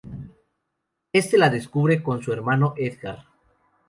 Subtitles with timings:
[1.13, 3.23] Éste la descubre con su hermano, Edgar.